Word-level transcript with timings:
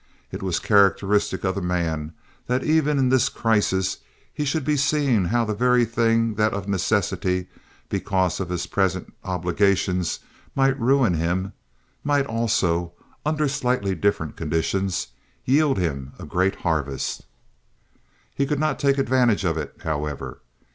It 0.31 0.41
was 0.41 0.57
characteristic 0.57 1.43
of 1.43 1.53
the 1.53 1.61
man 1.61 2.13
that 2.47 2.63
even 2.63 2.97
in 2.97 3.09
this 3.09 3.29
crisis 3.29 3.97
he 4.33 4.45
should 4.45 4.65
be 4.65 4.75
seeing 4.75 5.25
how 5.25 5.45
the 5.45 5.53
very 5.53 5.85
thing 5.85 6.33
that 6.33 6.55
of 6.55 6.67
necessity, 6.67 7.45
because 7.87 8.39
of 8.39 8.49
his 8.49 8.65
present 8.65 9.13
obligations, 9.23 10.17
might 10.55 10.79
ruin 10.79 11.13
him, 11.13 11.53
might 12.03 12.25
also, 12.25 12.93
under 13.27 13.47
slightly 13.47 13.93
different 13.93 14.35
conditions, 14.35 15.09
yield 15.45 15.77
him 15.77 16.13
a 16.17 16.25
great 16.25 16.55
harvest. 16.65 17.25
He 18.33 18.47
could 18.47 18.59
not 18.59 18.79
take 18.79 18.97
advantage 18.97 19.43
of 19.45 19.55
it, 19.55 19.75
however. 19.83 20.39